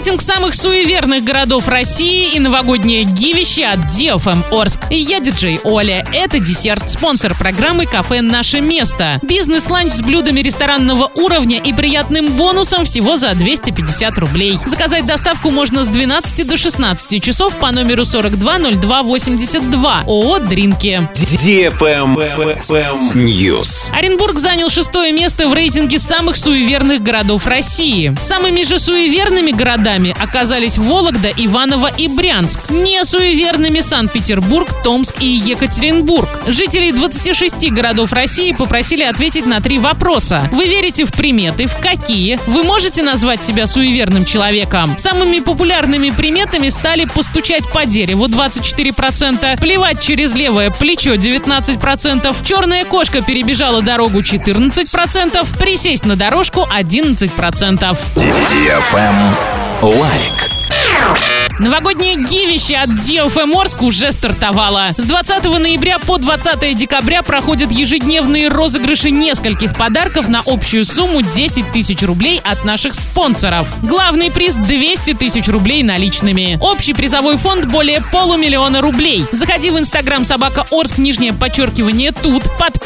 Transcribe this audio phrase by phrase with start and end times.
[0.00, 4.80] Рейтинг самых суеверных городов России и новогоднее гивище от DFM Орск.
[4.88, 6.06] Я диджей Оля.
[6.10, 9.18] Это десерт, спонсор программы «Кафе Наше место».
[9.20, 14.58] Бизнес-ланч с блюдами ресторанного уровня и приятным бонусом всего за 250 рублей.
[14.64, 21.06] Заказать доставку можно с 12 до 16 часов по номеру 420282 ООО «Дринки».
[23.14, 23.92] News.
[23.94, 28.16] Оренбург занял шестое место в рейтинге самых суеверных городов России.
[28.22, 32.70] Самыми же суеверными городами оказались Вологда, Иваново и Брянск.
[32.70, 36.28] Не суеверными Санкт-Петербург, Томск и Екатеринбург.
[36.46, 40.48] Жителей 26 городов России попросили ответить на три вопроса.
[40.52, 41.66] Вы верите в приметы?
[41.66, 42.38] В какие?
[42.46, 44.96] Вы можете назвать себя суеверным человеком?
[44.96, 53.22] Самыми популярными приметами стали постучать по дереву 24%, плевать через левое плечо 19%, черная кошка
[53.22, 57.98] перебежала дорогу 14%, присесть на дорожку 11%.
[59.82, 60.50] Лайк.
[61.58, 64.92] Новогоднее giveaway от DFM Орск уже стартовало.
[64.96, 71.70] С 20 ноября по 20 декабря проходят ежедневные розыгрыши нескольких подарков на общую сумму 10
[71.70, 73.68] тысяч рублей от наших спонсоров.
[73.82, 76.56] Главный приз 200 тысяч рублей наличными.
[76.62, 79.26] Общий призовой фонд более полумиллиона рублей.
[79.32, 82.44] Заходи в инстаграм собака Орск, нижнее подчеркивание тут.
[82.58, 82.79] Подписывайся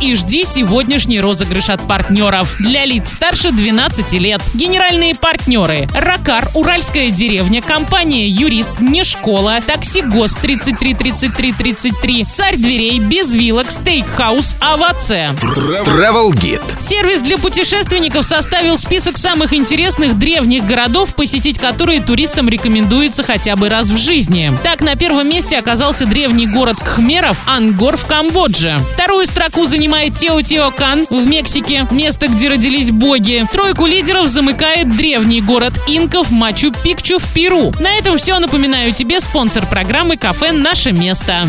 [0.00, 2.54] и жди сегодняшний розыгрыш от партнеров.
[2.58, 4.42] Для лиц старше 12 лет.
[4.54, 5.88] Генеральные партнеры.
[5.94, 13.34] Ракар, Уральская деревня, компания Юрист, не школа, такси ГОС 33 33 33, Царь дверей, без
[13.34, 15.10] вилок, стейкхаус, АВАЦ.
[15.10, 16.62] Travel Guide.
[16.80, 23.68] Сервис для путешественников составил список самых интересных древних городов, посетить которые туристам рекомендуется хотя бы
[23.68, 24.52] раз в жизни.
[24.62, 28.78] Так, на первом месте оказался древний город Кхмеров Ангор в Камбодже.
[29.22, 33.46] Вторую строку занимает Теотиокан в Мексике, место, где родились боги.
[33.52, 37.72] Тройку лидеров замыкает древний город инков Мачу-Пикчу в Перу.
[37.78, 38.40] На этом все.
[38.40, 41.48] Напоминаю тебе спонсор программы «Кафе Наше место».